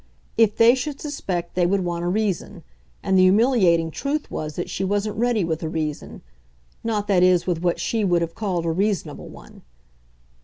If 0.35 0.57
they 0.57 0.73
should 0.73 0.99
suspect 0.99 1.53
they 1.53 1.67
would 1.67 1.81
want 1.85 2.03
a 2.03 2.07
reason, 2.07 2.63
and 3.03 3.15
the 3.15 3.21
humiliating 3.21 3.91
truth 3.91 4.31
was 4.31 4.55
that 4.55 4.67
she 4.67 4.83
wasn't 4.83 5.15
ready 5.15 5.43
with 5.43 5.61
a 5.61 5.69
reason 5.69 6.23
not, 6.83 7.07
that 7.07 7.21
is, 7.21 7.45
with 7.45 7.61
what 7.61 7.79
she 7.79 8.03
would 8.03 8.23
have 8.23 8.33
called 8.33 8.65
a 8.65 8.71
reasonable 8.71 9.29
one. 9.29 9.61